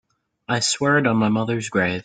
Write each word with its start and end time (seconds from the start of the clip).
I 0.47 0.61
swear 0.61 0.97
it 0.97 1.05
on 1.05 1.17
my 1.17 1.29
mother's 1.29 1.69
grave. 1.69 1.99